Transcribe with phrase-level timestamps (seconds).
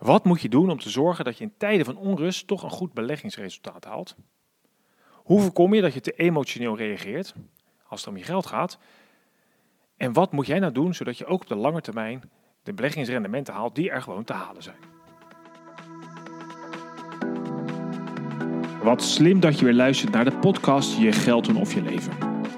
[0.00, 2.70] Wat moet je doen om te zorgen dat je in tijden van onrust toch een
[2.70, 4.16] goed beleggingsresultaat haalt?
[5.12, 7.34] Hoe voorkom je dat je te emotioneel reageert
[7.86, 8.78] als het om je geld gaat?
[9.96, 12.30] En wat moet jij nou doen zodat je ook op de lange termijn
[12.62, 14.76] de beleggingsrendementen haalt die er gewoon te halen zijn?
[18.82, 22.12] Wat slim dat je weer luistert naar de podcast Je geld doen of je leven.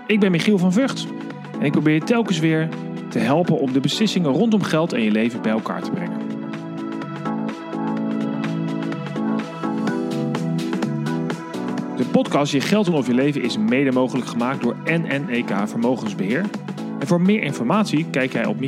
[0.07, 1.07] Ik ben Michiel van Vught
[1.53, 2.69] en ik probeer je telkens weer
[3.11, 6.22] te helpen om de beslissingen rondom geld en je leven bij elkaar te brengen.
[12.13, 16.45] Podcast Je geld doen of je leven is mede mogelijk gemaakt door NNEK Vermogensbeheer.
[16.99, 18.61] En voor meer informatie kijk jij op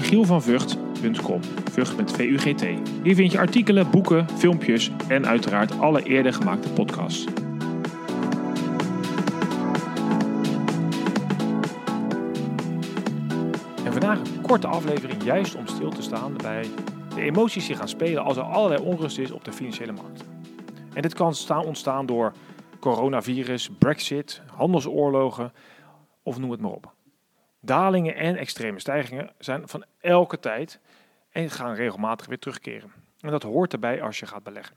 [1.97, 2.65] met V-U-G-T.
[3.03, 7.25] Hier vind je artikelen, boeken, filmpjes en uiteraard alle eerder gemaakte podcasts.
[13.85, 16.67] En vandaag een korte aflevering juist om stil te staan bij
[17.15, 20.25] de emoties die gaan spelen als er allerlei onrust is op de financiële markt.
[20.95, 22.33] En dit kan ontstaan door
[22.85, 25.53] coronavirus, brexit, handelsoorlogen
[26.23, 26.93] of noem het maar op.
[27.61, 30.81] Dalingen en extreme stijgingen zijn van elke tijd
[31.31, 32.93] en gaan regelmatig weer terugkeren.
[33.21, 34.77] En dat hoort erbij als je gaat beleggen.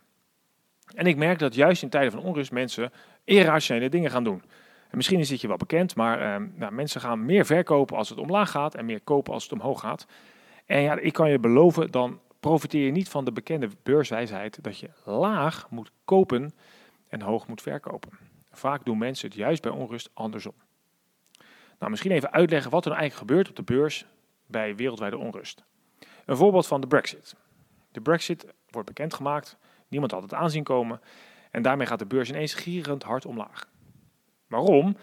[0.95, 2.91] En ik merk dat juist in tijden van onrust mensen
[3.23, 4.43] irrationele dingen gaan doen.
[4.89, 8.09] En misschien is dit je wel bekend, maar eh, nou, mensen gaan meer verkopen als
[8.09, 10.07] het omlaag gaat en meer kopen als het omhoog gaat.
[10.65, 14.79] En ja, ik kan je beloven, dan profiteer je niet van de bekende beurswijsheid dat
[14.79, 16.53] je laag moet kopen
[17.07, 18.11] en hoog moet verkopen.
[18.51, 20.53] Vaak doen mensen het juist bij onrust andersom.
[21.79, 24.05] Nou, misschien even uitleggen wat er nou eigenlijk gebeurt op de beurs
[24.45, 25.63] bij wereldwijde onrust.
[26.25, 27.35] Een voorbeeld van de Brexit.
[27.91, 31.01] De Brexit wordt bekendgemaakt, niemand had het aanzien komen
[31.51, 33.69] en daarmee gaat de beurs ineens gierend hard omlaag.
[34.47, 34.97] Waarom?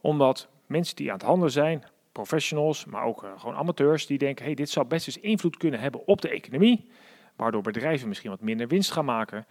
[0.00, 4.44] Omdat mensen die aan het handelen zijn, professionals, maar ook uh, gewoon amateurs, die denken:
[4.44, 6.90] hey, dit zou best eens invloed kunnen hebben op de economie,
[7.36, 9.46] waardoor bedrijven misschien wat minder winst gaan maken.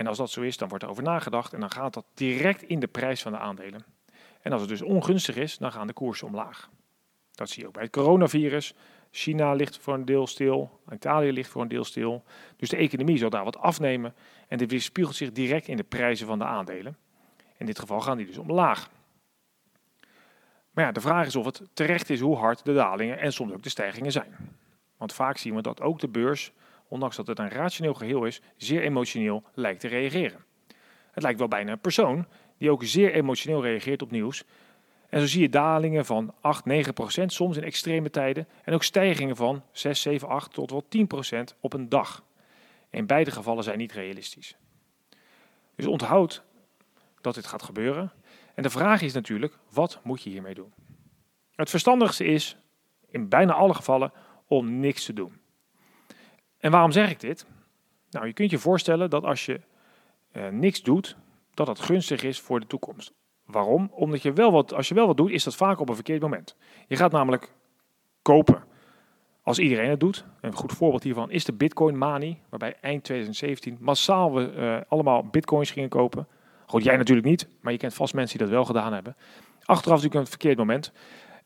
[0.00, 2.62] En als dat zo is, dan wordt er over nagedacht en dan gaat dat direct
[2.62, 3.84] in de prijs van de aandelen.
[4.40, 6.70] En als het dus ongunstig is, dan gaan de koersen omlaag.
[7.32, 8.74] Dat zie je ook bij het coronavirus.
[9.10, 12.24] China ligt voor een deel stil, Italië ligt voor een deel stil.
[12.56, 14.14] Dus de economie zal daar wat afnemen
[14.48, 16.96] en dit weerspiegelt zich direct in de prijzen van de aandelen.
[17.56, 18.90] In dit geval gaan die dus omlaag.
[20.70, 23.52] Maar ja, de vraag is of het terecht is hoe hard de dalingen en soms
[23.52, 24.36] ook de stijgingen zijn.
[24.96, 26.52] Want vaak zien we dat ook de beurs,
[26.90, 30.44] ondanks dat het een rationeel geheel is, zeer emotioneel lijkt te reageren.
[31.10, 32.26] Het lijkt wel bijna een persoon
[32.58, 34.44] die ook zeer emotioneel reageert op nieuws.
[35.08, 38.48] En zo zie je dalingen van 8, 9 procent, soms in extreme tijden.
[38.64, 42.24] En ook stijgingen van 6, 7, 8 tot wel 10 procent op een dag.
[42.90, 44.56] In beide gevallen zijn niet realistisch.
[45.74, 46.42] Dus onthoud
[47.20, 48.12] dat dit gaat gebeuren.
[48.54, 50.72] En de vraag is natuurlijk, wat moet je hiermee doen?
[51.54, 52.56] Het verstandigste is,
[53.10, 54.12] in bijna alle gevallen,
[54.46, 55.39] om niks te doen.
[56.60, 57.46] En waarom zeg ik dit?
[58.10, 59.60] Nou, je kunt je voorstellen dat als je
[60.32, 61.16] uh, niks doet,
[61.54, 63.12] dat dat gunstig is voor de toekomst.
[63.44, 63.90] Waarom?
[63.92, 66.22] Omdat je wel wat, als je wel wat doet, is dat vaak op een verkeerd
[66.22, 66.56] moment.
[66.86, 67.52] Je gaat namelijk
[68.22, 68.64] kopen
[69.42, 70.24] als iedereen het doet.
[70.40, 75.26] Een goed voorbeeld hiervan is de Bitcoin Mani, waarbij eind 2017 massaal we uh, allemaal
[75.26, 76.26] bitcoins gingen kopen.
[76.66, 79.16] Goed, jij natuurlijk niet, maar je kent vast mensen die dat wel gedaan hebben.
[79.64, 80.92] Achteraf natuurlijk een verkeerd moment.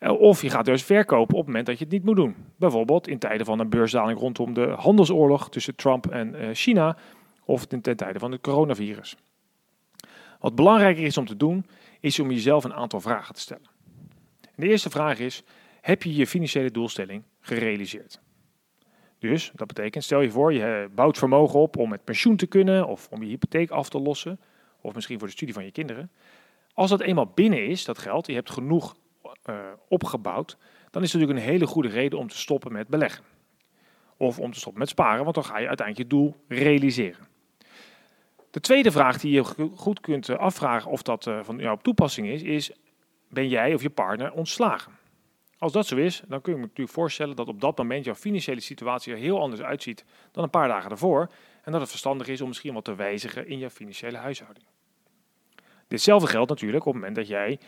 [0.05, 2.37] Eh, of je gaat dus verkopen op het moment dat je het niet moet doen.
[2.57, 6.97] Bijvoorbeeld in tijden van een beursdaling rondom de handelsoorlog tussen Trump en uh, China.
[7.45, 9.17] Of ten, tijde van het coronavirus.
[10.41, 11.67] Wat belangrijker is om te doen,
[12.01, 13.69] is om jezelf een aantal vragen te stellen.
[14.57, 15.43] de eerste vraag is:
[15.81, 18.21] heb je je financiële doelstelling gerealiseerd?
[19.19, 22.87] Dus dat betekent, stel je voor, je bouwt vermogen op om met pensioen te kunnen
[22.87, 24.41] of om je hypotheek af te lossen,
[24.81, 26.11] of misschien voor de studie van je kinderen.
[26.75, 28.95] Als dat eenmaal binnen is, dat geld, je hebt genoeg
[29.51, 29.57] uh,
[29.89, 30.57] opgebouwd,
[30.91, 33.25] dan is het natuurlijk een hele goede reden om te stoppen met beleggen.
[34.17, 37.27] Of om te stoppen met sparen, want dan ga je uiteindelijk je doel realiseren.
[38.51, 39.45] De tweede vraag die je
[39.75, 42.73] goed kunt eh, afvragen of dat eh, van jou op toepassing is, is
[43.29, 44.93] ben jij of je partner ontslagen?
[45.59, 48.15] Als dat zo is, dan kun je me natuurlijk voorstellen dat op dat moment jouw
[48.15, 51.31] financiële situatie er heel anders uitziet dan een paar dagen daarvoor.
[51.63, 54.67] En dat het verstandig is om misschien wat te wijzigen in je financiële huishouding.
[55.89, 57.59] Ditzelfde geldt natuurlijk op het moment dat jij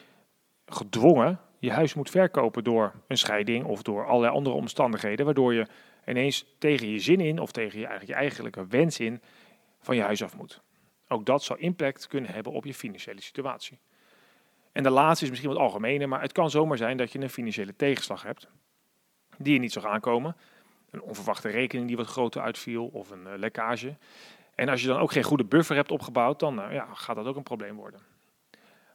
[0.66, 5.66] gedwongen je huis moet verkopen door een scheiding of door allerlei andere omstandigheden, waardoor je
[6.06, 9.20] ineens tegen je zin in of tegen je, eigenlijk je eigenlijke wens in
[9.80, 10.60] van je huis af moet.
[11.08, 13.78] Ook dat zou impact kunnen hebben op je financiële situatie.
[14.72, 17.30] En de laatste is misschien wat algemener, maar het kan zomaar zijn dat je een
[17.30, 18.48] financiële tegenslag hebt
[19.38, 20.36] die je niet zag aankomen.
[20.90, 23.96] Een onverwachte rekening die wat groter uitviel of een uh, lekkage.
[24.54, 27.26] En als je dan ook geen goede buffer hebt opgebouwd, dan uh, ja, gaat dat
[27.26, 28.00] ook een probleem worden.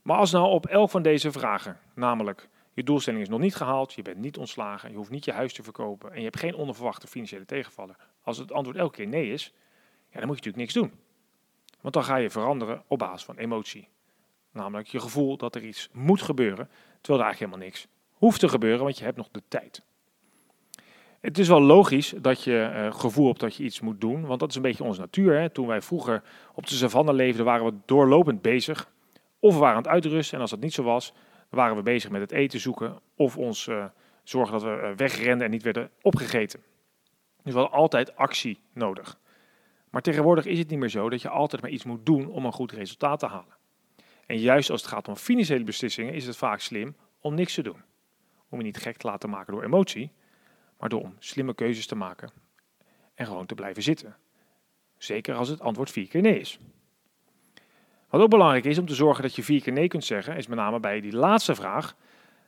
[0.01, 3.93] Maar als nou op elk van deze vragen, namelijk je doelstelling is nog niet gehaald,
[3.93, 6.55] je bent niet ontslagen, je hoeft niet je huis te verkopen en je hebt geen
[6.55, 7.95] onverwachte financiële tegenvallen.
[8.23, 9.53] Als het antwoord elke keer nee is,
[10.09, 10.91] ja, dan moet je natuurlijk niks doen.
[11.81, 13.87] Want dan ga je veranderen op basis van emotie.
[14.51, 16.69] Namelijk je gevoel dat er iets moet gebeuren,
[17.01, 17.87] terwijl er eigenlijk helemaal niks
[18.21, 19.81] hoeft te gebeuren, want je hebt nog de tijd.
[21.19, 24.39] Het is wel logisch dat je uh, gevoel hebt dat je iets moet doen, want
[24.39, 25.39] dat is een beetje onze natuur.
[25.39, 25.49] Hè?
[25.49, 26.23] Toen wij vroeger
[26.53, 28.91] op de savanne leefden, waren we doorlopend bezig.
[29.41, 31.13] Of we waren aan het uitrusten, en als dat niet zo was,
[31.49, 33.85] waren we bezig met het eten zoeken of ons uh,
[34.23, 36.59] zorgen dat we uh, wegrenden en niet werden opgegeten.
[37.43, 39.19] Dus we hadden altijd actie nodig.
[39.89, 42.45] Maar tegenwoordig is het niet meer zo dat je altijd maar iets moet doen om
[42.45, 43.55] een goed resultaat te halen.
[44.25, 47.61] En juist als het gaat om financiële beslissingen is het vaak slim om niks te
[47.61, 47.81] doen.
[48.49, 50.11] Om je niet gek te laten maken door emotie,
[50.79, 52.31] maar door om slimme keuzes te maken
[53.13, 54.15] en gewoon te blijven zitten.
[54.97, 56.59] Zeker als het antwoord vier keer nee is.
[58.11, 60.47] Wat ook belangrijk is om te zorgen dat je vier keer nee kunt zeggen, is
[60.47, 61.95] met name bij die laatste vraag.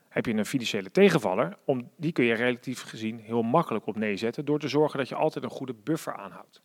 [0.10, 1.57] Heb je een financiële tegenvaller?
[1.65, 5.10] Om, die kun je relatief gezien heel makkelijk op nee zetten door te zorgen dat
[5.10, 6.62] je altijd een goede buffer aanhoudt.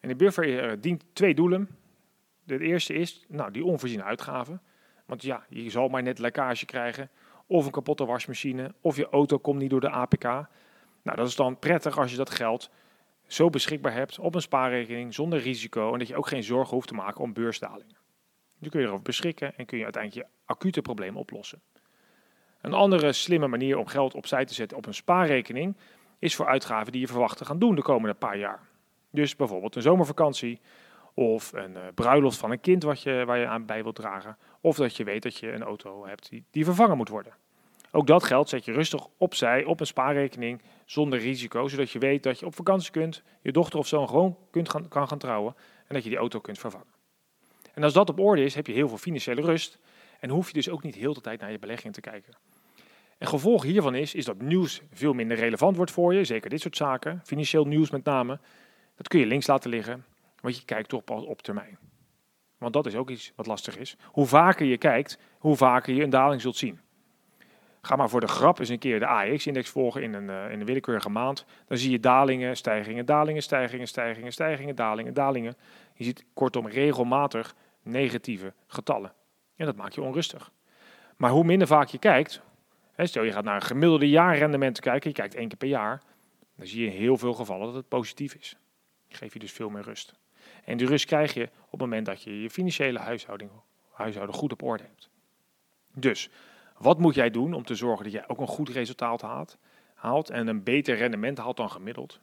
[0.00, 1.68] En die buffer eh, dient twee doelen.
[2.46, 4.60] Het eerste is nou, die onvoorziene uitgaven.
[5.06, 7.10] Want ja, je zal maar net lekkage krijgen,
[7.46, 10.22] of een kapotte wasmachine, of je auto komt niet door de APK.
[10.22, 12.70] Nou, dat is dan prettig als je dat geld
[13.26, 16.88] zo beschikbaar hebt op een spaarrekening zonder risico en dat je ook geen zorgen hoeft
[16.88, 17.96] te maken om beursdalingen.
[18.58, 21.60] Nu kun je erover beschikken en kun je uiteindelijk je acute probleem oplossen.
[22.60, 25.76] Een andere slimme manier om geld opzij te zetten op een spaarrekening
[26.18, 28.60] is voor uitgaven die je verwacht te gaan doen de komende paar jaar.
[29.10, 30.60] Dus bijvoorbeeld een zomervakantie
[31.14, 34.36] of een uh, bruiloft van een kind wat je, waar je aan bij wilt dragen.
[34.60, 37.34] Of dat je weet dat je een auto hebt die, die vervangen moet worden.
[37.96, 42.22] Ook dat geld zet je rustig opzij op een spaarrekening zonder risico, zodat je weet
[42.22, 45.54] dat je op vakantie kunt, je dochter of zoon gewoon kunt kan gaan trouwen
[45.86, 46.86] en dat je die auto kunt vervangen.
[47.74, 49.78] En als dat op orde is, heb je heel veel financiële rust
[50.20, 52.36] en hoef je dus ook niet heel de tijd naar je belegging te kijken.
[53.18, 56.60] En gevolg hiervan is, is dat nieuws veel minder relevant wordt voor je, zeker dit
[56.60, 58.40] soort zaken, financieel nieuws met name.
[58.96, 60.04] Dat kun je links laten liggen,
[60.40, 61.78] want je kijkt toch pas op termijn.
[62.58, 63.96] Want dat is ook iets wat lastig is.
[64.04, 66.83] Hoe vaker je kijkt, hoe vaker je een daling zult zien.
[67.84, 70.60] Ga maar voor de grap eens een keer de AX-index volgen in een, uh, in
[70.60, 71.44] een willekeurige maand.
[71.66, 75.56] Dan zie je dalingen, stijgingen, dalingen, stijgingen, stijgingen, stijgingen, dalingen, dalingen.
[75.94, 79.12] Je ziet kortom regelmatig negatieve getallen.
[79.56, 80.50] En dat maakt je onrustig.
[81.16, 82.42] Maar hoe minder vaak je kijkt,
[82.92, 86.02] hè, stel je gaat naar een gemiddelde jaarrendement kijken, je kijkt één keer per jaar,
[86.56, 88.56] dan zie je in heel veel gevallen dat het positief is.
[89.08, 90.14] Geef je dus veel meer rust.
[90.64, 93.50] En die rust krijg je op het moment dat je je financiële huishouding,
[93.92, 95.10] huishouden goed op orde hebt.
[95.94, 96.30] Dus,
[96.84, 99.22] wat moet jij doen om te zorgen dat jij ook een goed resultaat
[99.94, 102.20] haalt, en een beter rendement haalt dan gemiddeld?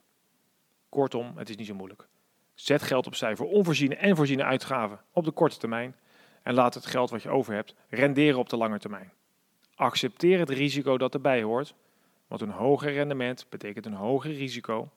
[0.88, 2.08] Kortom, het is niet zo moeilijk.
[2.54, 5.96] Zet geld opzij voor onvoorziene en voorziene uitgaven op de korte termijn
[6.42, 9.12] en laat het geld wat je over hebt renderen op de lange termijn.
[9.74, 11.74] Accepteer het risico dat erbij hoort,
[12.26, 14.90] want een hoger rendement betekent een hoger risico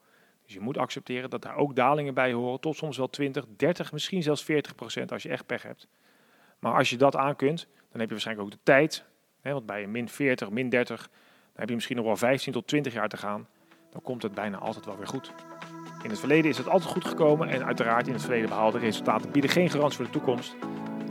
[0.45, 3.91] dus je moet accepteren dat daar ook dalingen bij horen, tot soms wel 20, 30,
[3.91, 5.87] misschien zelfs 40 procent als je echt pech hebt.
[6.59, 9.05] Maar als je dat aan kunt, dan heb je waarschijnlijk ook de tijd.
[9.53, 11.09] Want bij een min 40, min 30, dan
[11.55, 13.47] heb je misschien nog wel 15 tot 20 jaar te gaan.
[13.91, 15.31] Dan komt het bijna altijd wel weer goed.
[16.03, 19.31] In het verleden is het altijd goed gekomen en uiteraard in het verleden behaalde resultaten
[19.31, 20.55] bieden geen garantie voor de toekomst.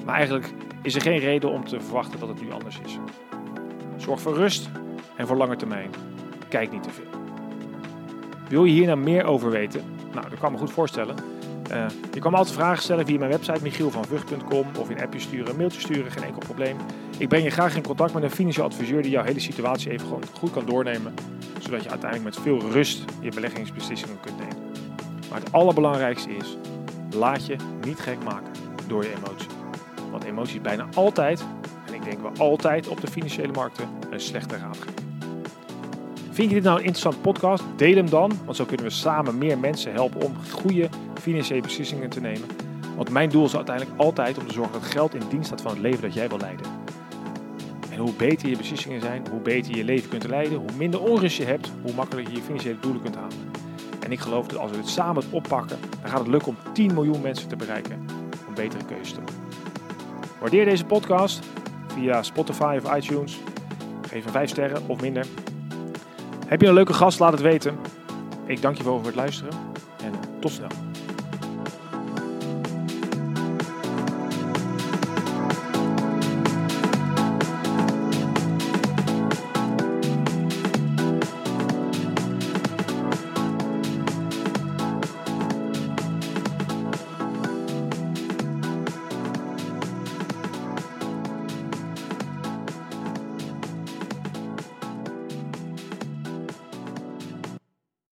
[0.04, 0.50] Maar eigenlijk
[0.82, 2.98] is er geen reden om te verwachten dat het nu anders is.
[3.96, 4.68] Zorg voor rust
[5.16, 5.90] en voor lange termijn.
[6.48, 7.10] Kijk niet te veel.
[8.48, 9.84] Wil je hier nou meer over weten?
[10.12, 11.16] Nou, dat kan me goed voorstellen.
[11.70, 15.50] Uh, je kan me altijd vragen stellen via mijn website michielvanvug.com of in appje sturen,
[15.50, 16.76] een mailtje sturen, geen enkel probleem.
[17.18, 20.06] Ik breng je graag in contact met een financieel adviseur die jouw hele situatie even
[20.06, 21.14] gewoon goed kan doornemen,
[21.58, 24.56] zodat je uiteindelijk met veel rust je beleggingsbeslissingen kunt nemen.
[25.30, 26.56] Maar het allerbelangrijkste is,
[27.10, 28.52] laat je niet gek maken
[28.86, 29.48] door je emotie.
[30.10, 31.44] Want emotie is bijna altijd,
[31.86, 35.02] en ik denk wel altijd op de financiële markten, een slechte raadgever.
[36.30, 37.64] Vind je dit nou een interessante podcast?
[37.76, 40.88] Deel hem dan, want zo kunnen we samen meer mensen helpen om goede
[41.20, 42.48] financiële beslissingen te nemen.
[42.96, 45.70] Want mijn doel is uiteindelijk altijd om te zorgen dat geld in dienst staat van
[45.70, 46.83] het leven dat jij wil leiden.
[48.04, 51.36] Hoe beter je beslissingen zijn, hoe beter je je leven kunt leiden, hoe minder onrust
[51.36, 53.50] je hebt, hoe makkelijker je je financiële doelen kunt halen.
[54.00, 56.94] En ik geloof dat als we dit samen oppakken, dan gaat het lukken om 10
[56.94, 58.06] miljoen mensen te bereiken
[58.48, 59.42] om betere keuzes te maken.
[60.40, 61.44] Waardeer deze podcast
[61.86, 63.38] via Spotify of iTunes.
[64.08, 65.26] Geef een 5 sterren of minder.
[66.46, 67.18] Heb je een leuke gast?
[67.18, 67.78] Laat het weten.
[68.46, 69.52] Ik dank je wel voor het luisteren
[70.02, 70.83] en tot snel.